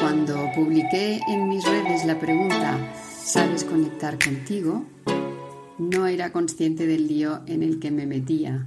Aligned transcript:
Cuando 0.00 0.50
publiqué 0.54 1.20
en 1.28 1.48
mis 1.48 1.64
redes 1.64 2.04
la 2.04 2.18
pregunta 2.18 2.94
¿Sabes 3.24 3.64
conectar 3.64 4.18
contigo? 4.18 4.84
no 5.78 6.06
era 6.06 6.32
consciente 6.32 6.86
del 6.86 7.06
lío 7.06 7.42
en 7.46 7.62
el 7.62 7.78
que 7.78 7.90
me 7.90 8.06
metía. 8.06 8.66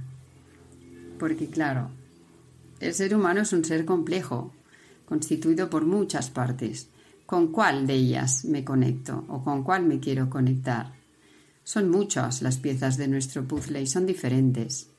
Porque 1.18 1.48
claro, 1.48 1.90
el 2.80 2.94
ser 2.94 3.14
humano 3.14 3.42
es 3.42 3.52
un 3.52 3.64
ser 3.64 3.84
complejo, 3.84 4.52
constituido 5.04 5.68
por 5.68 5.84
muchas 5.84 6.30
partes 6.30 6.88
con 7.26 7.48
cuál 7.48 7.86
de 7.86 7.94
ellas 7.94 8.44
me 8.44 8.64
conecto 8.64 9.24
o 9.28 9.42
con 9.42 9.62
cuál 9.62 9.84
me 9.84 10.00
quiero 10.00 10.28
conectar. 10.28 10.92
Son 11.64 11.90
muchas 11.90 12.42
las 12.42 12.58
piezas 12.58 12.96
de 12.96 13.08
nuestro 13.08 13.46
puzzle 13.48 13.80
y 13.80 13.86
son 13.86 14.06
diferentes. 14.06 14.90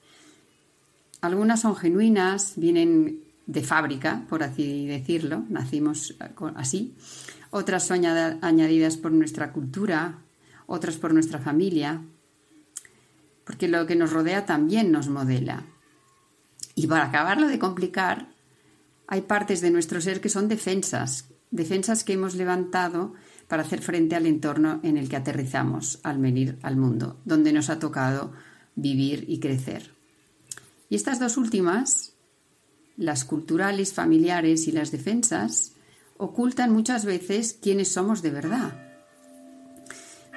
Algunas 1.21 1.61
son 1.61 1.75
genuinas, 1.75 2.53
vienen 2.55 3.22
de 3.45 3.63
fábrica, 3.63 4.25
por 4.29 4.43
así 4.43 4.87
decirlo, 4.87 5.43
nacimos 5.49 6.15
así. 6.55 6.95
Otras 7.49 7.85
son 7.85 8.05
añadidas 8.05 8.97
por 8.97 9.11
nuestra 9.11 9.51
cultura, 9.51 10.19
otras 10.65 10.95
por 10.95 11.13
nuestra 11.13 11.39
familia, 11.39 12.01
porque 13.43 13.67
lo 13.67 13.85
que 13.85 13.95
nos 13.95 14.11
rodea 14.11 14.45
también 14.45 14.91
nos 14.91 15.09
modela. 15.09 15.63
Y 16.75 16.87
para 16.87 17.05
acabarlo 17.05 17.47
de 17.47 17.59
complicar, 17.59 18.29
hay 19.07 19.21
partes 19.21 19.61
de 19.61 19.71
nuestro 19.71 20.01
ser 20.01 20.21
que 20.21 20.29
son 20.29 20.47
defensas, 20.47 21.29
defensas 21.51 22.03
que 22.03 22.13
hemos 22.13 22.35
levantado 22.35 23.13
para 23.47 23.63
hacer 23.63 23.81
frente 23.81 24.15
al 24.15 24.25
entorno 24.25 24.79
en 24.81 24.97
el 24.97 25.09
que 25.09 25.17
aterrizamos 25.17 25.99
al 26.03 26.17
venir 26.17 26.57
al 26.63 26.77
mundo, 26.77 27.19
donde 27.25 27.53
nos 27.53 27.69
ha 27.69 27.77
tocado 27.77 28.31
vivir 28.75 29.25
y 29.27 29.39
crecer. 29.39 29.93
Y 30.89 30.95
estas 30.95 31.19
dos 31.19 31.37
últimas, 31.37 32.12
las 32.97 33.25
culturales, 33.25 33.93
familiares 33.93 34.67
y 34.67 34.71
las 34.71 34.91
defensas, 34.91 35.73
ocultan 36.17 36.71
muchas 36.71 37.05
veces 37.05 37.57
quiénes 37.61 37.89
somos 37.89 38.21
de 38.21 38.31
verdad. 38.31 38.79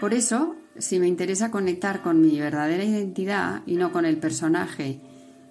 Por 0.00 0.14
eso, 0.14 0.56
si 0.78 0.98
me 0.98 1.08
interesa 1.08 1.50
conectar 1.50 2.02
con 2.02 2.20
mi 2.20 2.38
verdadera 2.38 2.84
identidad 2.84 3.62
y 3.66 3.76
no 3.76 3.92
con 3.92 4.04
el 4.04 4.18
personaje 4.18 5.00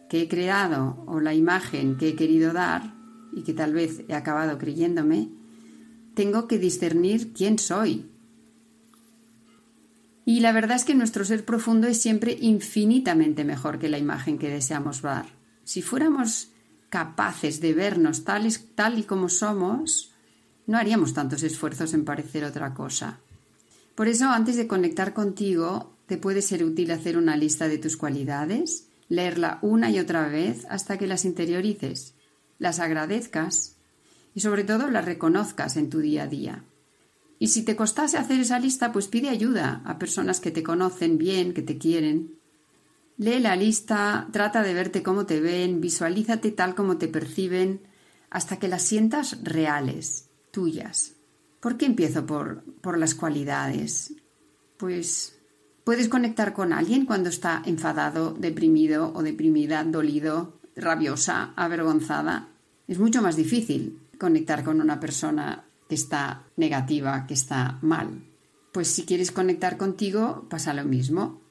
que 0.10 0.22
he 0.22 0.28
creado 0.28 1.04
o 1.08 1.20
la 1.20 1.34
imagen 1.34 1.98
que 1.98 2.10
he 2.10 2.16
querido 2.16 2.54
dar 2.54 2.94
y 3.34 3.44
que 3.44 3.54
tal 3.54 3.74
vez 3.74 4.04
he 4.08 4.14
acabado 4.14 4.58
creyéndome, 4.58 5.30
tengo 6.14 6.48
que 6.48 6.60
discernir 6.60 7.34
quién 7.34 7.60
soy. 7.60 8.10
Y 10.26 10.40
la 10.40 10.52
verdad 10.52 10.78
es 10.78 10.86
que 10.86 10.96
nuestro 10.96 11.24
ser 11.26 11.46
profundo 11.46 11.88
es 11.88 12.02
siempre 12.02 12.38
infinitamente 12.40 13.44
mejor 13.44 13.78
que 13.78 13.90
la 13.90 14.00
imagen 14.00 14.40
que 14.40 14.50
deseamos 14.50 15.02
dar. 15.02 15.28
Si 15.64 15.82
fuéramos 15.82 16.52
capaces 16.90 17.62
de 17.62 17.74
vernos 17.74 18.24
tal 18.24 18.48
y 18.98 19.04
como 19.04 19.30
somos, 19.30 20.14
no 20.68 20.78
haríamos 20.78 21.14
tantos 21.14 21.44
esfuerzos 21.44 21.94
en 21.94 22.06
parecer 22.06 22.44
otra 22.44 22.74
cosa. 22.74 23.20
Por 23.96 24.08
eso, 24.08 24.30
antes 24.30 24.58
de 24.58 24.68
conectar 24.68 25.14
contigo, 25.14 25.96
te 26.06 26.18
puede 26.18 26.42
ser 26.42 26.64
útil 26.64 26.92
hacer 26.92 27.18
una 27.18 27.38
lista 27.38 27.68
de 27.68 27.78
tus 27.78 27.98
cualidades, 27.98 28.88
leerla 29.08 29.60
una 29.62 29.90
y 29.90 30.00
otra 30.00 30.28
vez 30.28 30.66
hasta 30.70 30.98
que 30.98 31.08
las 31.08 31.26
interiorices, 31.26 32.16
las 32.60 32.80
agradezcas 32.80 33.76
y 34.34 34.42
sobre 34.42 34.64
todo 34.64 34.90
las 34.90 35.06
reconozcas 35.06 35.78
en 35.78 35.90
tu 35.90 36.00
día 36.00 36.24
a 36.24 36.28
día. 36.28 36.64
Y 37.40 37.50
si 37.50 37.64
te 37.64 37.76
costase 37.76 38.18
hacer 38.18 38.40
esa 38.40 38.60
lista, 38.60 38.92
pues 38.92 39.08
pide 39.08 39.30
ayuda 39.30 39.82
a 39.86 40.00
personas 40.00 40.40
que 40.40 40.52
te 40.52 40.64
conocen 40.64 41.18
bien, 41.18 41.54
que 41.54 41.62
te 41.62 41.78
quieren. 41.78 42.35
Lee 43.18 43.40
la 43.40 43.56
lista, 43.56 44.28
trata 44.32 44.62
de 44.62 44.74
verte 44.74 45.02
cómo 45.02 45.26
te 45.26 45.40
ven, 45.40 45.80
visualízate 45.80 46.52
tal 46.52 46.76
como 46.76 46.98
te 46.98 47.08
perciben, 47.08 47.82
hasta 48.30 48.58
que 48.60 48.68
las 48.68 48.82
sientas 48.82 49.42
reales, 49.42 50.30
tuyas. 50.52 51.14
¿Por 51.62 51.78
qué 51.78 51.86
empiezo 51.86 52.26
por, 52.26 52.64
por 52.82 52.98
las 52.98 53.16
cualidades? 53.16 54.14
Pues 54.78 55.40
puedes 55.86 56.10
conectar 56.10 56.54
con 56.54 56.74
alguien 56.74 57.06
cuando 57.06 57.30
está 57.30 57.62
enfadado, 57.66 58.34
deprimido 58.34 59.14
o 59.16 59.24
deprimida, 59.24 59.84
dolido, 59.86 60.60
rabiosa, 60.76 61.54
avergonzada. 61.56 62.50
Es 62.88 63.00
mucho 63.00 63.22
más 63.22 63.38
difícil 63.38 64.02
conectar 64.20 64.66
con 64.66 64.82
una 64.82 65.00
persona 65.00 65.64
que 65.88 65.96
está 65.96 66.44
negativa, 66.58 67.26
que 67.28 67.34
está 67.34 67.80
mal. 67.82 68.26
Pues 68.74 68.90
si 68.90 69.06
quieres 69.06 69.32
conectar 69.32 69.78
contigo, 69.78 70.48
pasa 70.50 70.74
lo 70.74 70.84
mismo. 70.84 71.45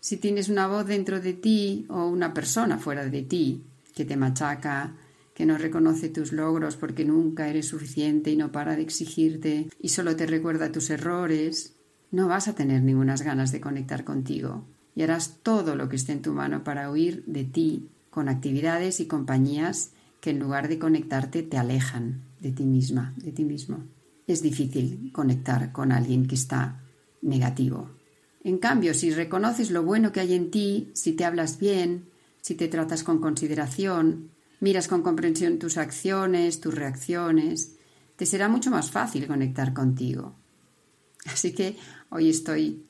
Si 0.00 0.16
tienes 0.16 0.48
una 0.48 0.66
voz 0.66 0.86
dentro 0.86 1.20
de 1.20 1.32
ti 1.32 1.86
o 1.88 2.06
una 2.06 2.32
persona 2.32 2.78
fuera 2.78 3.06
de 3.06 3.22
ti 3.22 3.64
que 3.94 4.04
te 4.04 4.16
machaca, 4.16 4.94
que 5.34 5.46
no 5.46 5.56
reconoce 5.56 6.08
tus 6.08 6.32
logros 6.32 6.76
porque 6.76 7.04
nunca 7.04 7.48
eres 7.48 7.68
suficiente 7.68 8.30
y 8.30 8.36
no 8.36 8.50
para 8.50 8.76
de 8.76 8.82
exigirte 8.82 9.68
y 9.80 9.88
solo 9.90 10.16
te 10.16 10.26
recuerda 10.26 10.72
tus 10.72 10.90
errores, 10.90 11.74
no 12.10 12.26
vas 12.26 12.48
a 12.48 12.54
tener 12.54 12.82
ninguna 12.82 13.16
ganas 13.16 13.52
de 13.52 13.60
conectar 13.60 14.04
contigo 14.04 14.64
y 14.94 15.02
harás 15.02 15.38
todo 15.42 15.76
lo 15.76 15.88
que 15.88 15.96
esté 15.96 16.12
en 16.12 16.22
tu 16.22 16.32
mano 16.32 16.64
para 16.64 16.90
huir 16.90 17.24
de 17.26 17.44
ti 17.44 17.88
con 18.10 18.28
actividades 18.28 18.98
y 18.98 19.06
compañías 19.06 19.92
que 20.20 20.30
en 20.30 20.40
lugar 20.40 20.66
de 20.68 20.78
conectarte 20.78 21.42
te 21.42 21.56
alejan 21.56 22.24
de 22.40 22.50
ti 22.50 22.64
misma, 22.64 23.14
de 23.16 23.30
ti 23.30 23.44
mismo. 23.44 23.84
Es 24.26 24.42
difícil 24.42 25.10
conectar 25.12 25.70
con 25.72 25.92
alguien 25.92 26.26
que 26.26 26.34
está 26.34 26.82
negativo. 27.22 27.97
En 28.44 28.58
cambio, 28.58 28.94
si 28.94 29.10
reconoces 29.10 29.70
lo 29.70 29.82
bueno 29.82 30.12
que 30.12 30.20
hay 30.20 30.34
en 30.34 30.50
ti, 30.50 30.90
si 30.94 31.12
te 31.12 31.24
hablas 31.24 31.58
bien, 31.58 32.08
si 32.40 32.54
te 32.54 32.68
tratas 32.68 33.02
con 33.02 33.20
consideración, 33.20 34.30
miras 34.60 34.88
con 34.88 35.02
comprensión 35.02 35.58
tus 35.58 35.76
acciones, 35.76 36.60
tus 36.60 36.74
reacciones, 36.74 37.76
te 38.16 38.26
será 38.26 38.48
mucho 38.48 38.70
más 38.70 38.90
fácil 38.90 39.26
conectar 39.26 39.72
contigo. 39.72 40.36
Así 41.26 41.52
que 41.52 41.76
hoy 42.10 42.30
estoy 42.30 42.84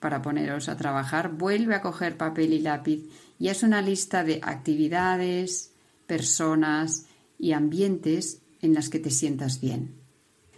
para 0.00 0.20
poneros 0.20 0.68
a 0.68 0.76
trabajar. 0.76 1.32
Vuelve 1.32 1.74
a 1.74 1.80
coger 1.80 2.16
papel 2.16 2.52
y 2.52 2.60
lápiz 2.60 3.08
y 3.38 3.48
haz 3.48 3.62
una 3.62 3.80
lista 3.80 4.24
de 4.24 4.40
actividades, 4.42 5.72
personas 6.06 7.06
y 7.38 7.52
ambientes 7.52 8.42
en 8.60 8.74
las 8.74 8.88
que 8.88 8.98
te 8.98 9.10
sientas 9.10 9.60
bien. 9.60 9.94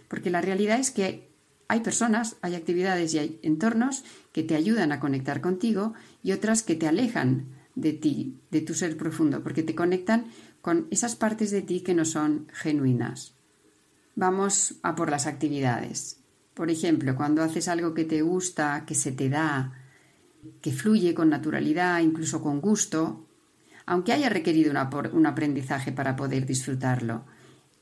Porque 0.07 0.29
la 0.29 0.41
realidad 0.41 0.79
es 0.79 0.91
que 0.91 1.34
hay 1.67 1.79
personas, 1.79 2.37
hay 2.41 2.55
actividades 2.55 3.13
y 3.13 3.19
hay 3.19 3.39
entornos 3.41 4.03
que 4.31 4.43
te 4.43 4.55
ayudan 4.55 4.91
a 4.91 4.99
conectar 4.99 5.41
contigo 5.41 5.93
y 6.21 6.31
otras 6.31 6.63
que 6.63 6.75
te 6.75 6.87
alejan 6.87 7.47
de 7.75 7.93
ti, 7.93 8.37
de 8.51 8.61
tu 8.61 8.73
ser 8.73 8.97
profundo, 8.97 9.43
porque 9.43 9.63
te 9.63 9.75
conectan 9.75 10.25
con 10.61 10.87
esas 10.91 11.15
partes 11.15 11.51
de 11.51 11.61
ti 11.61 11.81
que 11.81 11.93
no 11.93 12.05
son 12.05 12.47
genuinas. 12.53 13.33
Vamos 14.15 14.75
a 14.83 14.95
por 14.95 15.09
las 15.09 15.27
actividades. 15.27 16.19
Por 16.53 16.69
ejemplo, 16.69 17.15
cuando 17.15 17.43
haces 17.43 17.67
algo 17.67 17.93
que 17.93 18.05
te 18.05 18.21
gusta, 18.21 18.85
que 18.85 18.95
se 18.95 19.11
te 19.11 19.29
da, 19.29 19.73
que 20.61 20.71
fluye 20.71 21.13
con 21.13 21.29
naturalidad, 21.29 21.99
incluso 21.99 22.41
con 22.41 22.61
gusto, 22.61 23.27
aunque 23.85 24.13
haya 24.13 24.29
requerido 24.29 24.71
un 25.13 25.25
aprendizaje 25.25 25.91
para 25.91 26.15
poder 26.15 26.45
disfrutarlo. 26.45 27.25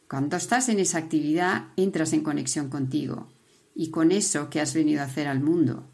Cuando 0.09 0.37
estás 0.37 0.69
en 0.69 0.79
esa 0.79 0.97
actividad, 0.97 1.67
entras 1.75 2.13
en 2.13 2.23
conexión 2.23 2.69
contigo 2.69 3.27
y 3.75 3.89
con 3.89 4.11
eso 4.11 4.49
que 4.49 4.61
has 4.61 4.73
venido 4.73 5.01
a 5.01 5.05
hacer 5.05 5.27
al 5.27 5.41
mundo. 5.41 5.89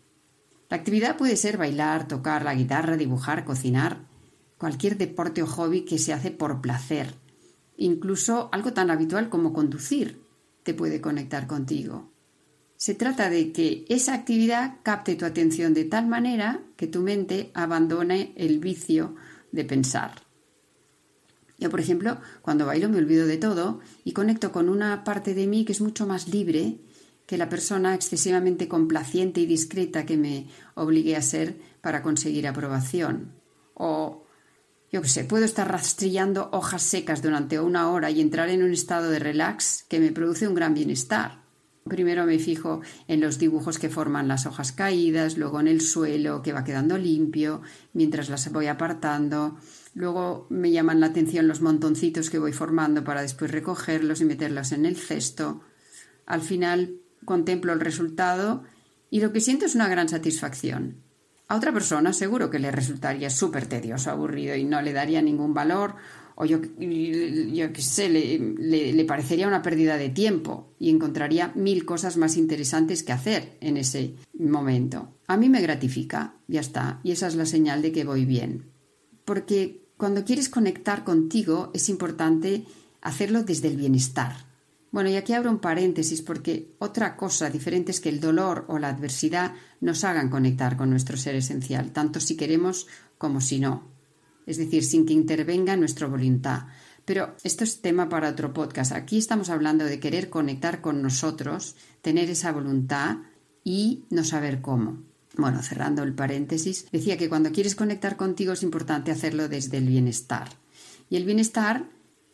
La 0.69 0.77
actividad 0.77 1.17
puede 1.17 1.35
ser 1.35 1.57
bailar, 1.57 2.07
tocar 2.07 2.43
la 2.43 2.53
guitarra, 2.53 2.97
dibujar, 2.97 3.45
cocinar, 3.45 4.07
cualquier 4.57 4.97
deporte 4.97 5.41
o 5.41 5.47
hobby 5.47 5.81
que 5.81 5.97
se 5.97 6.13
hace 6.13 6.31
por 6.31 6.61
placer. 6.61 7.15
Incluso 7.77 8.49
algo 8.51 8.73
tan 8.73 8.91
habitual 8.91 9.29
como 9.29 9.53
conducir 9.53 10.21
te 10.63 10.73
puede 10.73 11.01
conectar 11.01 11.47
contigo. 11.47 12.11
Se 12.75 12.93
trata 12.93 13.29
de 13.29 13.51
que 13.51 13.85
esa 13.89 14.13
actividad 14.13 14.77
capte 14.83 15.15
tu 15.15 15.25
atención 15.25 15.73
de 15.73 15.85
tal 15.85 16.07
manera 16.07 16.61
que 16.77 16.87
tu 16.87 17.01
mente 17.01 17.51
abandone 17.53 18.33
el 18.37 18.59
vicio 18.59 19.15
de 19.51 19.65
pensar. 19.65 20.21
Yo, 21.57 21.69
por 21.69 21.81
ejemplo, 21.81 22.19
cuando 22.41 22.65
bailo 22.65 22.87
me 22.87 22.99
olvido 22.99 23.27
de 23.27 23.37
todo 23.37 23.81
y 24.05 24.13
conecto 24.13 24.51
con 24.51 24.69
una 24.69 25.03
parte 25.03 25.33
de 25.33 25.47
mí 25.47 25.65
que 25.65 25.73
es 25.73 25.81
mucho 25.81 26.07
más 26.07 26.29
libre 26.29 26.79
que 27.29 27.37
la 27.37 27.47
persona 27.47 27.93
excesivamente 27.93 28.67
complaciente 28.67 29.39
y 29.39 29.45
discreta 29.45 30.03
que 30.03 30.17
me 30.17 30.47
obligué 30.73 31.15
a 31.15 31.21
ser 31.21 31.59
para 31.79 32.01
conseguir 32.01 32.47
aprobación. 32.47 33.33
O 33.75 34.25
yo 34.91 35.03
qué 35.03 35.09
sé, 35.09 35.25
puedo 35.25 35.45
estar 35.45 35.71
rastrillando 35.71 36.49
hojas 36.51 36.81
secas 36.81 37.21
durante 37.21 37.59
una 37.59 37.91
hora 37.91 38.09
y 38.09 38.19
entrar 38.19 38.49
en 38.49 38.63
un 38.63 38.71
estado 38.71 39.11
de 39.11 39.19
relax 39.19 39.85
que 39.87 39.99
me 39.99 40.11
produce 40.11 40.47
un 40.47 40.55
gran 40.55 40.73
bienestar. 40.73 41.43
Primero 41.87 42.25
me 42.25 42.39
fijo 42.39 42.81
en 43.07 43.21
los 43.21 43.37
dibujos 43.37 43.77
que 43.77 43.91
forman 43.91 44.27
las 44.27 44.47
hojas 44.47 44.71
caídas, 44.71 45.37
luego 45.37 45.59
en 45.59 45.67
el 45.67 45.81
suelo 45.81 46.41
que 46.41 46.51
va 46.51 46.63
quedando 46.63 46.97
limpio 46.97 47.61
mientras 47.93 48.29
las 48.29 48.51
voy 48.51 48.65
apartando. 48.65 49.55
Luego 49.93 50.47
me 50.49 50.71
llaman 50.71 50.99
la 50.99 51.05
atención 51.05 51.47
los 51.47 51.61
montoncitos 51.61 52.31
que 52.31 52.39
voy 52.39 52.53
formando 52.53 53.03
para 53.03 53.21
después 53.21 53.51
recogerlos 53.51 54.19
y 54.19 54.25
meterlos 54.25 54.71
en 54.71 54.87
el 54.87 54.97
cesto. 54.97 55.61
Al 56.25 56.41
final 56.41 56.98
contemplo 57.25 57.73
el 57.73 57.79
resultado 57.79 58.63
y 59.09 59.21
lo 59.21 59.31
que 59.31 59.41
siento 59.41 59.65
es 59.65 59.75
una 59.75 59.87
gran 59.87 60.09
satisfacción. 60.09 60.97
A 61.47 61.55
otra 61.55 61.73
persona 61.73 62.13
seguro 62.13 62.49
que 62.49 62.59
le 62.59 62.71
resultaría 62.71 63.29
súper 63.29 63.65
tedioso, 63.65 64.11
aburrido 64.11 64.55
y 64.55 64.65
no 64.65 64.81
le 64.81 64.93
daría 64.93 65.21
ningún 65.21 65.53
valor 65.53 65.95
o 66.41 66.45
yo, 66.45 66.61
yo 66.61 67.73
qué 67.73 67.81
sé, 67.81 68.07
le, 68.07 68.93
le, 68.93 69.05
parecería 69.05 69.45
una 69.45 69.61
pérdida 69.61 69.97
de 69.97 70.07
tiempo 70.07 70.73
y 70.79 70.89
encontraría 70.89 71.51
mil 71.53 71.83
cosas 71.83 72.15
más 72.15 72.37
interesantes 72.37 73.03
que 73.03 73.11
hacer 73.11 73.57
en 73.59 73.75
ese 73.75 74.15
momento. 74.39 75.17
A 75.27 75.35
mí 75.35 75.49
me 75.49 75.59
gratifica, 75.59 76.35
ya 76.47 76.61
está, 76.61 77.01
y 77.03 77.11
esa 77.11 77.27
es 77.27 77.35
la 77.35 77.45
señal 77.45 77.81
de 77.81 77.91
que 77.91 78.05
voy 78.05 78.23
bien. 78.23 78.71
Porque 79.25 79.89
cuando 79.97 80.23
quieres 80.23 80.47
conectar 80.47 81.03
contigo 81.03 81.71
es 81.73 81.89
importante 81.89 82.63
hacerlo 83.01 83.43
desde 83.43 83.67
el 83.67 83.75
bienestar. 83.75 84.47
Bueno, 84.91 85.09
y 85.09 85.15
aquí 85.15 85.33
abro 85.33 85.51
un 85.51 85.59
paréntesis 85.59 86.21
porque 86.21 86.73
otra 86.79 87.15
cosa 87.15 87.49
diferente 87.49 87.91
es 87.91 87.99
que 87.99 88.09
el 88.09 88.19
dolor 88.19 88.65
o 88.67 88.79
la 88.79 88.89
adversidad 88.89 89.53
nos 89.81 90.03
hagan 90.03 90.29
conectar 90.29 90.77
con 90.77 90.89
nuestro 90.89 91.15
ser 91.17 91.35
esencial, 91.35 91.91
tanto 91.91 92.19
si 92.19 92.35
queremos 92.35 92.87
como 93.17 93.39
si 93.41 93.59
no 93.59 93.99
es 94.49 94.57
decir, 94.57 94.83
sin 94.83 95.05
que 95.05 95.13
intervenga 95.13 95.77
nuestra 95.77 96.07
voluntad. 96.07 96.63
Pero 97.05 97.35
esto 97.43 97.63
es 97.63 97.81
tema 97.81 98.09
para 98.09 98.29
otro 98.29 98.51
podcast. 98.51 98.93
Aquí 98.93 99.19
estamos 99.19 99.51
hablando 99.51 99.85
de 99.85 99.99
querer 99.99 100.31
conectar 100.31 100.81
con 100.81 101.03
nosotros, 101.03 101.75
tener 102.01 102.31
esa 102.31 102.51
voluntad 102.51 103.17
y 103.63 104.05
no 104.09 104.23
saber 104.23 104.59
cómo. 104.59 105.03
Bueno, 105.37 105.61
cerrando 105.61 106.01
el 106.01 106.15
paréntesis, 106.15 106.87
decía 106.91 107.15
que 107.15 107.29
cuando 107.29 107.51
quieres 107.51 107.75
conectar 107.75 108.17
contigo 108.17 108.53
es 108.53 108.63
importante 108.63 109.11
hacerlo 109.11 109.47
desde 109.49 109.77
el 109.77 109.85
bienestar. 109.85 110.49
Y 111.11 111.17
el 111.17 111.25
bienestar, 111.25 111.85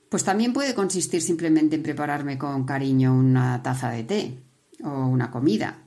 pues 0.09 0.23
también 0.23 0.53
puede 0.53 0.73
consistir 0.73 1.21
simplemente 1.21 1.75
en 1.75 1.83
prepararme 1.83 2.37
con 2.37 2.65
cariño 2.65 3.13
una 3.13 3.61
taza 3.63 3.89
de 3.89 4.03
té 4.03 4.39
o 4.83 5.07
una 5.07 5.31
comida. 5.31 5.83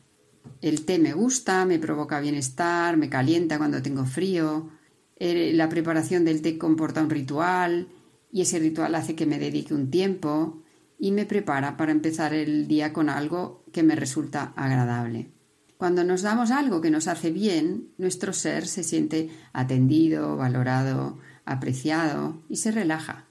El 0.60 0.84
té 0.84 0.98
me 0.98 1.12
gusta, 1.12 1.64
me 1.64 1.78
provoca 1.78 2.20
bienestar, 2.20 2.96
me 2.96 3.08
calienta 3.08 3.58
cuando 3.58 3.82
tengo 3.82 4.04
frío, 4.04 4.70
eh, 5.16 5.52
la 5.54 5.68
preparación 5.68 6.24
del 6.24 6.42
té 6.42 6.58
comporta 6.58 7.02
un 7.02 7.10
ritual 7.10 7.88
y 8.32 8.42
ese 8.42 8.58
ritual 8.58 8.94
hace 8.94 9.14
que 9.14 9.26
me 9.26 9.38
dedique 9.38 9.74
un 9.74 9.90
tiempo 9.90 10.62
y 10.98 11.12
me 11.12 11.26
prepara 11.26 11.76
para 11.76 11.92
empezar 11.92 12.34
el 12.34 12.66
día 12.66 12.92
con 12.92 13.08
algo 13.08 13.64
que 13.72 13.82
me 13.82 13.94
resulta 13.94 14.52
agradable. 14.56 15.30
Cuando 15.76 16.02
nos 16.02 16.22
damos 16.22 16.50
algo 16.50 16.80
que 16.80 16.90
nos 16.90 17.06
hace 17.06 17.30
bien, 17.30 17.90
nuestro 17.98 18.32
ser 18.32 18.66
se 18.66 18.82
siente 18.82 19.30
atendido, 19.52 20.36
valorado, 20.36 21.18
apreciado 21.44 22.42
y 22.48 22.56
se 22.56 22.72
relaja. 22.72 23.27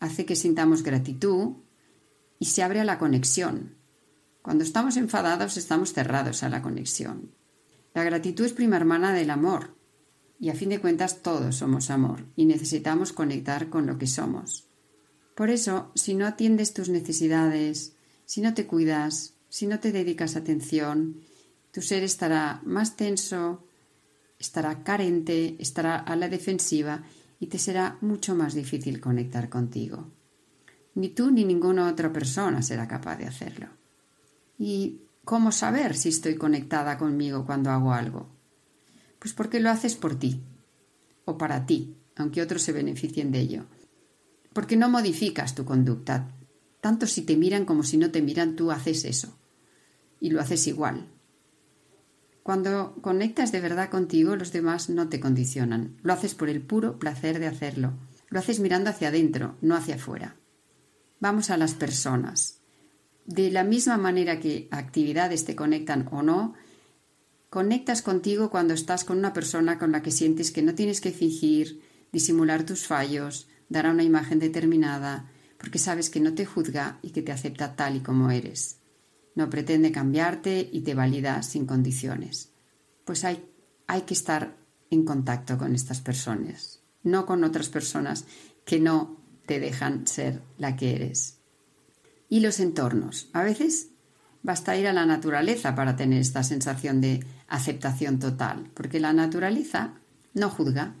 Hace 0.00 0.26
que 0.26 0.34
sintamos 0.34 0.82
gratitud 0.82 1.58
y 2.38 2.46
se 2.46 2.62
abre 2.62 2.80
a 2.80 2.84
la 2.84 2.98
conexión. 2.98 3.76
Cuando 4.42 4.64
estamos 4.64 4.96
enfadados 4.96 5.56
estamos 5.56 5.92
cerrados 5.92 6.42
a 6.42 6.48
la 6.48 6.62
conexión. 6.62 7.34
La 7.94 8.02
gratitud 8.02 8.44
es 8.44 8.52
prima 8.52 8.76
hermana 8.76 9.12
del 9.12 9.30
amor 9.30 9.76
y 10.40 10.48
a 10.48 10.54
fin 10.54 10.70
de 10.70 10.80
cuentas 10.80 11.22
todos 11.22 11.56
somos 11.56 11.90
amor 11.90 12.24
y 12.34 12.46
necesitamos 12.46 13.12
conectar 13.12 13.68
con 13.68 13.86
lo 13.86 13.98
que 13.98 14.06
somos. 14.06 14.66
Por 15.34 15.50
eso, 15.50 15.92
si 15.94 16.14
no 16.14 16.26
atiendes 16.26 16.72
tus 16.72 16.88
necesidades, 16.88 17.94
si 18.24 18.40
no 18.40 18.54
te 18.54 18.66
cuidas, 18.66 19.34
si 19.48 19.66
no 19.66 19.80
te 19.80 19.92
dedicas 19.92 20.36
atención, 20.36 21.20
tu 21.72 21.82
ser 21.82 22.02
estará 22.02 22.62
más 22.64 22.96
tenso, 22.96 23.64
estará 24.38 24.82
carente, 24.82 25.56
estará 25.58 25.96
a 25.96 26.16
la 26.16 26.28
defensiva 26.28 27.02
y 27.40 27.46
te 27.46 27.58
será 27.58 27.96
mucho 28.02 28.36
más 28.36 28.54
difícil 28.54 29.00
conectar 29.00 29.48
contigo. 29.48 30.12
Ni 30.94 31.08
tú 31.08 31.30
ni 31.30 31.44
ninguna 31.44 31.88
otra 31.88 32.12
persona 32.12 32.60
será 32.62 32.86
capaz 32.86 33.16
de 33.16 33.26
hacerlo. 33.26 33.68
¿Y 34.58 35.00
cómo 35.24 35.50
saber 35.50 35.96
si 35.96 36.10
estoy 36.10 36.34
conectada 36.34 36.98
conmigo 36.98 37.46
cuando 37.46 37.70
hago 37.70 37.94
algo? 37.94 38.28
Pues 39.18 39.32
porque 39.32 39.58
lo 39.58 39.70
haces 39.70 39.96
por 39.96 40.18
ti 40.18 40.42
o 41.24 41.38
para 41.38 41.64
ti, 41.64 41.96
aunque 42.16 42.42
otros 42.42 42.62
se 42.62 42.72
beneficien 42.72 43.32
de 43.32 43.40
ello. 43.40 43.64
Porque 44.52 44.76
no 44.76 44.90
modificas 44.90 45.54
tu 45.54 45.64
conducta. 45.64 46.34
Tanto 46.82 47.06
si 47.06 47.22
te 47.22 47.36
miran 47.36 47.64
como 47.64 47.84
si 47.84 47.96
no 47.96 48.10
te 48.10 48.20
miran, 48.20 48.54
tú 48.54 48.70
haces 48.70 49.04
eso. 49.04 49.38
Y 50.20 50.30
lo 50.30 50.40
haces 50.40 50.66
igual. 50.66 51.08
Cuando 52.42 52.94
conectas 53.02 53.52
de 53.52 53.60
verdad 53.60 53.90
contigo, 53.90 54.36
los 54.36 54.52
demás 54.52 54.90
no 54.90 55.08
te 55.08 55.20
condicionan. 55.20 55.96
Lo 56.02 56.12
haces 56.12 56.34
por 56.34 56.48
el 56.48 56.62
puro 56.62 56.98
placer 56.98 57.38
de 57.38 57.46
hacerlo. 57.46 57.92
Lo 58.28 58.38
haces 58.38 58.60
mirando 58.60 58.90
hacia 58.90 59.08
adentro, 59.08 59.56
no 59.60 59.76
hacia 59.76 59.96
afuera. 59.96 60.36
Vamos 61.20 61.50
a 61.50 61.56
las 61.56 61.74
personas. 61.74 62.60
De 63.26 63.50
la 63.50 63.64
misma 63.64 63.98
manera 63.98 64.40
que 64.40 64.68
actividades 64.70 65.44
te 65.44 65.54
conectan 65.54 66.08
o 66.10 66.22
no, 66.22 66.54
Conectas 67.50 68.00
contigo 68.00 68.48
cuando 68.48 68.74
estás 68.74 69.02
con 69.02 69.18
una 69.18 69.32
persona 69.32 69.76
con 69.76 69.90
la 69.90 70.02
que 70.02 70.12
sientes 70.12 70.52
que 70.52 70.62
no 70.62 70.76
tienes 70.76 71.00
que 71.00 71.10
fingir, 71.10 71.82
disimular 72.12 72.64
tus 72.64 72.86
fallos, 72.86 73.48
dar 73.68 73.86
a 73.86 73.90
una 73.90 74.04
imagen 74.04 74.38
determinada, 74.38 75.28
porque 75.58 75.80
sabes 75.80 76.10
que 76.10 76.20
no 76.20 76.32
te 76.32 76.46
juzga 76.46 77.00
y 77.02 77.10
que 77.10 77.22
te 77.22 77.32
acepta 77.32 77.74
tal 77.74 77.96
y 77.96 78.00
como 78.00 78.30
eres. 78.30 78.76
No 79.40 79.48
pretende 79.48 79.90
cambiarte 79.90 80.68
y 80.70 80.82
te 80.82 80.92
valida 80.92 81.42
sin 81.42 81.64
condiciones. 81.64 82.52
Pues 83.06 83.24
hay, 83.24 83.42
hay 83.86 84.02
que 84.02 84.12
estar 84.12 84.58
en 84.90 85.06
contacto 85.06 85.56
con 85.56 85.74
estas 85.74 86.02
personas, 86.02 86.82
no 87.04 87.24
con 87.24 87.42
otras 87.42 87.70
personas 87.70 88.26
que 88.66 88.80
no 88.80 89.16
te 89.46 89.58
dejan 89.58 90.06
ser 90.06 90.42
la 90.58 90.76
que 90.76 90.94
eres. 90.94 91.38
Y 92.28 92.40
los 92.40 92.60
entornos. 92.60 93.30
A 93.32 93.42
veces 93.42 93.92
basta 94.42 94.76
ir 94.76 94.86
a 94.86 94.92
la 94.92 95.06
naturaleza 95.06 95.74
para 95.74 95.96
tener 95.96 96.20
esta 96.20 96.42
sensación 96.42 97.00
de 97.00 97.24
aceptación 97.48 98.18
total, 98.18 98.70
porque 98.74 99.00
la 99.00 99.14
naturaleza 99.14 99.94
no 100.34 100.50
juzga. 100.50 100.96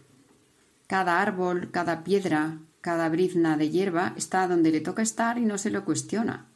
Cada 0.86 1.20
árbol, 1.20 1.70
cada 1.70 2.04
piedra, 2.04 2.58
cada 2.80 3.10
brizna 3.10 3.58
de 3.58 3.68
hierba 3.68 4.14
está 4.16 4.48
donde 4.48 4.70
le 4.70 4.80
toca 4.80 5.02
estar 5.02 5.36
y 5.36 5.44
no 5.44 5.58
se 5.58 5.70
lo 5.70 5.84
cuestiona. 5.84 6.49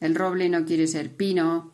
El 0.00 0.14
roble 0.14 0.48
no 0.48 0.64
quiere 0.64 0.86
ser 0.86 1.14
pino, 1.16 1.72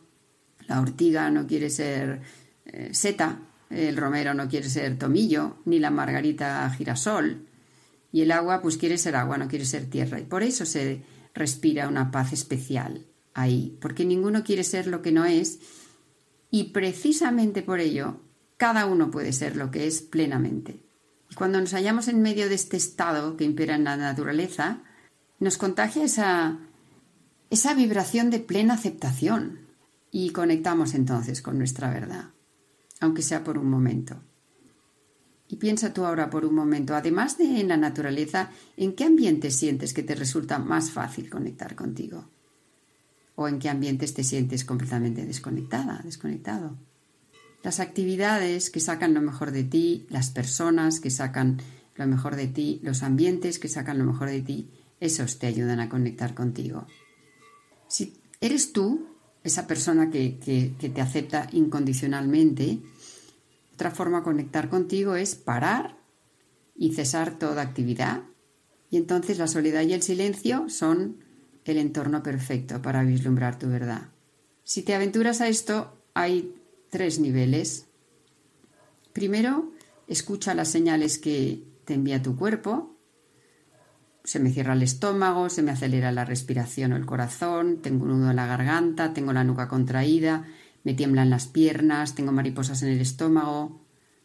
la 0.67 0.81
ortiga 0.81 1.29
no 1.29 1.45
quiere 1.45 1.69
ser 1.69 2.21
eh, 2.65 2.89
seta, 2.93 3.39
el 3.69 3.97
romero 3.97 4.33
no 4.33 4.47
quiere 4.47 4.69
ser 4.69 4.97
tomillo, 4.97 5.57
ni 5.65 5.79
la 5.79 5.91
margarita 5.91 6.69
girasol, 6.71 7.47
y 8.11 8.21
el 8.21 8.31
agua 8.31 8.61
pues 8.61 8.77
quiere 8.77 8.97
ser 8.97 9.15
agua, 9.15 9.37
no 9.37 9.47
quiere 9.47 9.65
ser 9.65 9.89
tierra, 9.89 10.19
y 10.19 10.23
por 10.23 10.43
eso 10.43 10.65
se 10.65 11.03
respira 11.33 11.87
una 11.87 12.11
paz 12.11 12.33
especial 12.33 13.05
ahí, 13.33 13.77
porque 13.81 14.05
ninguno 14.05 14.43
quiere 14.43 14.63
ser 14.63 14.87
lo 14.87 15.01
que 15.03 15.11
no 15.11 15.25
es. 15.25 15.59
Y 16.49 16.71
precisamente 16.71 17.61
por 17.61 17.79
ello 17.79 18.21
cada 18.57 18.85
uno 18.85 19.11
puede 19.11 19.33
ser 19.33 19.57
lo 19.57 19.69
que 19.69 19.85
es 19.85 20.01
plenamente. 20.01 20.79
Y 21.29 21.35
cuando 21.35 21.59
nos 21.59 21.73
hallamos 21.73 22.07
en 22.07 22.21
medio 22.21 22.49
de 22.49 22.55
este 22.55 22.77
estado 22.77 23.35
que 23.35 23.43
impera 23.43 23.75
en 23.75 23.83
la 23.83 23.97
naturaleza, 23.97 24.83
nos 25.39 25.57
contagia 25.57 26.05
esa, 26.05 26.59
esa 27.49 27.73
vibración 27.73 28.29
de 28.29 28.39
plena 28.39 28.75
aceptación 28.75 29.59
y 30.11 30.31
conectamos 30.31 30.93
entonces 30.93 31.41
con 31.41 31.57
nuestra 31.57 31.89
verdad, 31.89 32.29
aunque 32.99 33.21
sea 33.21 33.43
por 33.43 33.57
un 33.57 33.69
momento. 33.69 34.21
Y 35.47 35.57
piensa 35.57 35.93
tú 35.93 36.05
ahora 36.05 36.29
por 36.29 36.45
un 36.45 36.55
momento, 36.55 36.95
además 36.95 37.37
de 37.37 37.59
en 37.59 37.67
la 37.67 37.77
naturaleza, 37.77 38.49
¿en 38.77 38.95
qué 38.95 39.03
ambiente 39.03 39.51
sientes 39.51 39.93
que 39.93 40.03
te 40.03 40.15
resulta 40.15 40.57
más 40.57 40.91
fácil 40.91 41.29
conectar 41.29 41.75
contigo? 41.75 42.29
o 43.35 43.47
en 43.47 43.59
qué 43.59 43.69
ambientes 43.69 44.13
te 44.13 44.23
sientes 44.23 44.65
completamente 44.65 45.25
desconectada, 45.25 46.01
desconectado. 46.03 46.77
Las 47.63 47.79
actividades 47.79 48.69
que 48.69 48.79
sacan 48.79 49.13
lo 49.13 49.21
mejor 49.21 49.51
de 49.51 49.63
ti, 49.63 50.05
las 50.09 50.29
personas 50.31 50.99
que 50.99 51.09
sacan 51.09 51.61
lo 51.95 52.07
mejor 52.07 52.35
de 52.35 52.47
ti, 52.47 52.79
los 52.83 53.03
ambientes 53.03 53.59
que 53.59 53.67
sacan 53.67 53.97
lo 53.97 54.05
mejor 54.05 54.29
de 54.29 54.41
ti, 54.41 54.69
esos 54.99 55.39
te 55.39 55.47
ayudan 55.47 55.79
a 55.79 55.89
conectar 55.89 56.33
contigo. 56.33 56.87
Si 57.87 58.21
eres 58.41 58.73
tú, 58.73 59.07
esa 59.43 59.67
persona 59.67 60.09
que, 60.09 60.37
que 60.39 60.89
te 60.89 61.01
acepta 61.01 61.47
incondicionalmente, 61.51 62.79
otra 63.73 63.91
forma 63.91 64.19
de 64.19 64.23
conectar 64.23 64.69
contigo 64.69 65.15
es 65.15 65.35
parar 65.35 65.97
y 66.75 66.93
cesar 66.93 67.37
toda 67.37 67.61
actividad. 67.61 68.23
Y 68.89 68.97
entonces 68.97 69.37
la 69.37 69.47
soledad 69.47 69.81
y 69.81 69.93
el 69.93 70.01
silencio 70.01 70.69
son 70.69 71.17
el 71.65 71.77
entorno 71.77 72.23
perfecto 72.23 72.81
para 72.81 73.03
vislumbrar 73.03 73.59
tu 73.59 73.67
verdad. 73.67 74.09
Si 74.63 74.81
te 74.81 74.95
aventuras 74.95 75.41
a 75.41 75.47
esto, 75.47 76.01
hay 76.13 76.55
tres 76.89 77.19
niveles. 77.19 77.87
Primero, 79.13 79.71
escucha 80.07 80.53
las 80.53 80.69
señales 80.69 81.17
que 81.17 81.63
te 81.85 81.95
envía 81.95 82.21
tu 82.21 82.37
cuerpo. 82.37 82.94
Se 84.25 84.39
me 84.39 84.51
cierra 84.51 84.73
el 84.73 84.81
estómago, 84.81 85.49
se 85.49 85.61
me 85.61 85.71
acelera 85.71 86.11
la 86.11 86.25
respiración 86.25 86.93
o 86.93 86.95
el 86.95 87.05
corazón, 87.05 87.77
tengo 87.81 88.05
un 88.05 88.19
nudo 88.19 88.31
en 88.31 88.35
la 88.35 88.47
garganta, 88.47 89.13
tengo 89.13 89.33
la 89.33 89.43
nuca 89.43 89.67
contraída, 89.67 90.45
me 90.83 90.95
tiemblan 90.95 91.29
las 91.29 91.45
piernas, 91.45 92.15
tengo 92.15 92.31
mariposas 92.31 92.81
en 92.81 92.89
el 92.89 93.01
estómago. 93.01 93.81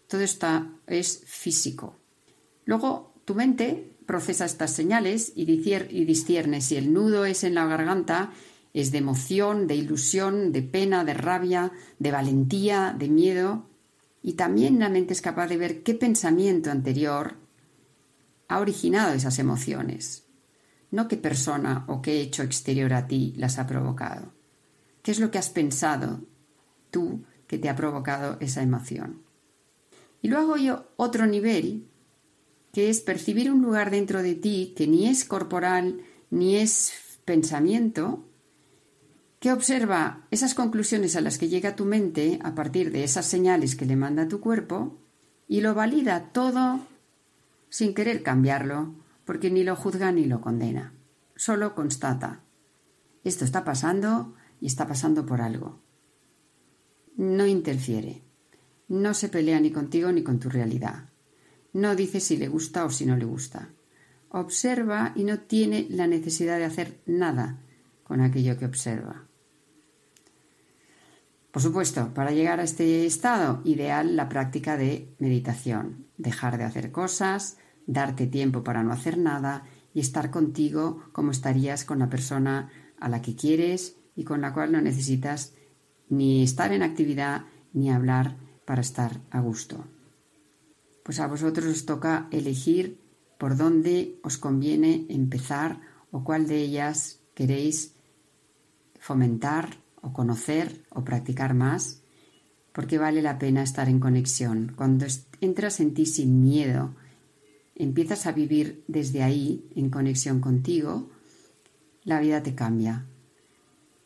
Todo 0.09 0.23
esto 0.23 0.49
es 0.87 1.23
físico. 1.27 1.97
Luego 2.65 3.13
tu 3.27 3.35
mente 3.35 3.93
procesa 4.07 4.47
estas 4.47 4.73
señales 4.73 5.33
y 5.37 5.45
discierne 5.45 6.63
si 6.63 6.77
el 6.77 6.93
nudo 6.93 7.27
es 7.27 7.45
en 7.45 7.55
la 7.55 7.67
garganta, 7.67 8.33
es 8.73 8.93
de 8.93 8.99
emoción, 8.99 9.67
de 9.67 9.75
ilusión, 9.75 10.51
de 10.51 10.63
pena, 10.63 11.05
de 11.05 11.15
rabia, 11.15 11.73
de 11.99 12.11
valentía, 12.11 12.95
de 12.99 13.09
miedo. 13.09 13.67
Y 14.23 14.33
también 14.33 14.79
la 14.79 14.89
mente 14.89 15.13
es 15.13 15.21
capaz 15.21 15.49
de 15.49 15.59
ver 15.59 15.83
qué 15.83 15.95
pensamiento 15.95 16.71
anterior 16.71 17.37
ha 18.51 18.59
originado 18.59 19.15
esas 19.15 19.39
emociones, 19.39 20.25
no 20.91 21.07
qué 21.07 21.17
persona 21.17 21.85
o 21.87 22.03
qué 22.03 22.21
hecho 22.21 22.43
exterior 22.43 22.93
a 22.93 23.07
ti 23.07 23.33
las 23.37 23.61
ha 23.61 23.67
provocado. 23.69 24.33
¿Qué 25.03 25.13
es 25.13 25.21
lo 25.21 25.31
que 25.31 25.39
has 25.39 25.51
pensado 25.51 26.21
tú 26.91 27.23
que 27.47 27.59
te 27.59 27.69
ha 27.69 27.77
provocado 27.77 28.39
esa 28.41 28.61
emoción? 28.61 29.23
Y 30.21 30.27
luego 30.27 30.57
yo 30.57 30.89
otro 30.97 31.27
nivel, 31.27 31.87
que 32.73 32.91
es 32.91 33.01
percibir 33.03 33.53
un 33.53 33.63
lugar 33.63 33.93
dentro 33.93 34.21
de 34.21 34.35
ti 34.35 34.75
que 34.77 34.89
ni 34.89 35.07
es 35.07 35.25
corporal 35.25 36.01
ni 36.31 36.57
es 36.57 37.21
pensamiento, 37.25 38.29
que 39.39 39.53
observa 39.53 40.27
esas 40.33 40.55
conclusiones 40.55 41.15
a 41.15 41.21
las 41.21 41.39
que 41.39 41.49
llega 41.49 41.77
tu 41.77 41.85
mente 41.85 42.41
a 42.43 42.57
partir 42.57 42.91
de 42.91 43.05
esas 43.05 43.27
señales 43.27 43.77
que 43.77 43.87
le 43.87 43.95
manda 43.95 44.27
tu 44.27 44.41
cuerpo 44.41 44.99
y 45.47 45.61
lo 45.61 45.73
valida 45.77 46.33
todo 46.33 46.90
sin 47.71 47.95
querer 47.95 48.23
cambiarlo, 48.23 48.95
porque 49.25 49.51
ni 49.51 49.65
lo 49.65 49.77
juzga 49.77 50.13
ni 50.13 50.27
lo 50.27 50.43
condena, 50.43 50.93
solo 51.37 51.75
constata. 51.75 52.43
Esto 53.25 53.47
está 53.47 53.65
pasando 53.65 54.35
y 54.61 54.67
está 54.67 54.87
pasando 54.87 55.25
por 55.25 55.41
algo. 55.41 55.81
No 57.17 57.47
interfiere, 57.47 58.23
no 58.89 59.15
se 59.15 59.29
pelea 59.29 59.61
ni 59.61 59.71
contigo 59.71 60.13
ni 60.13 60.23
con 60.23 60.39
tu 60.39 60.51
realidad, 60.51 61.11
no 61.73 61.95
dice 61.95 62.21
si 62.21 62.37
le 62.37 62.49
gusta 62.49 62.85
o 62.85 62.91
si 62.91 63.07
no 63.07 63.17
le 63.17 63.25
gusta. 63.25 63.71
Observa 64.31 65.13
y 65.15 65.25
no 65.25 65.41
tiene 65.41 65.87
la 65.91 66.07
necesidad 66.07 66.59
de 66.59 66.65
hacer 66.65 67.01
nada 67.07 67.59
con 68.03 68.21
aquello 68.21 68.59
que 68.59 68.67
observa. 68.67 69.30
Por 71.51 71.63
supuesto, 71.63 72.15
para 72.15 72.31
llegar 72.31 72.61
a 72.61 72.65
este 72.65 73.07
estado 73.07 73.61
ideal 73.65 74.15
la 74.15 74.29
práctica 74.29 74.77
de 74.77 75.15
meditación, 75.19 76.07
dejar 76.17 76.59
de 76.59 76.65
hacer 76.65 76.93
cosas, 76.93 77.59
darte 77.87 78.27
tiempo 78.27 78.63
para 78.63 78.85
no 78.85 78.93
hacer 78.93 79.19
nada 79.19 79.65
y 79.93 80.01
estar 80.01 80.31
contigo 80.31 81.03
como 81.13 81.33
estarías 81.33 81.85
con 81.85 81.99
la 81.99 82.09
persona 82.09 82.71
a 83.01 83.09
la 83.09 83.21
que 83.21 83.35
quieres 83.35 83.97
y 84.15 84.25
con 84.25 84.41
la 84.43 84.53
cual 84.53 84.71
no 84.71 84.81
necesitas 84.81 85.55
ni 86.09 86.43
estar 86.43 86.73
en 86.73 86.83
actividad 86.83 87.47
ni 87.73 87.91
hablar 87.91 88.37
para 88.65 88.81
estar 88.81 89.21
a 89.31 89.41
gusto. 89.41 89.87
Pues 91.05 91.19
a 91.19 91.27
vosotros 91.27 91.67
os 91.67 91.87
toca 91.87 92.29
elegir 92.31 93.01
por 93.39 93.57
dónde 93.57 94.21
os 94.23 94.39
conviene 94.39 95.07
empezar 95.09 95.81
o 96.13 96.23
cuál 96.23 96.47
de 96.47 96.59
ellas 96.59 97.21
queréis 97.35 97.97
fomentar 99.01 99.79
o 100.03 100.13
conocer 100.13 100.85
o 100.91 101.05
practicar 101.05 101.55
más, 101.55 102.03
porque 102.73 102.99
vale 102.99 103.23
la 103.23 103.39
pena 103.39 103.63
estar 103.63 103.89
en 103.89 104.01
conexión. 104.01 104.73
Cuando 104.77 105.07
entras 105.41 105.81
en 105.81 105.95
ti 105.95 106.07
sin 106.07 106.43
miedo, 106.43 106.95
empiezas 107.75 108.27
a 108.27 108.33
vivir 108.33 108.85
desde 108.89 109.23
ahí, 109.23 109.69
en 109.75 109.91
conexión 109.91 110.41
contigo, 110.41 111.11
la 112.05 112.21
vida 112.21 112.43
te 112.43 112.55
cambia. 112.55 113.07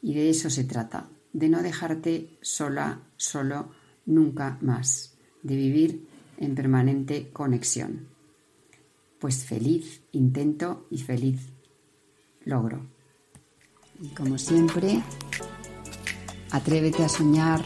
Y 0.00 0.14
de 0.14 0.30
eso 0.30 0.50
se 0.50 0.64
trata, 0.64 1.08
de 1.32 1.48
no 1.48 1.62
dejarte 1.62 2.38
sola, 2.40 3.02
solo, 3.16 3.70
nunca 4.06 4.58
más, 4.60 5.16
de 5.42 5.56
vivir 5.56 6.08
en 6.38 6.54
permanente 6.54 7.30
conexión. 7.32 8.08
Pues 9.18 9.44
feliz 9.44 10.02
intento 10.12 10.86
y 10.90 10.98
feliz 10.98 11.40
logro. 12.44 12.86
Y 14.00 14.08
como 14.08 14.38
siempre, 14.38 15.02
Atrévete 16.50 17.04
a 17.04 17.08
soñar, 17.08 17.64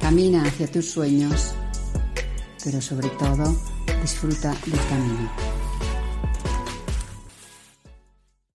camina 0.00 0.42
hacia 0.42 0.70
tus 0.70 0.90
sueños, 0.90 1.54
pero 2.64 2.80
sobre 2.80 3.08
todo 3.10 3.56
disfruta 4.02 4.54
del 4.66 4.80
camino. 4.88 5.47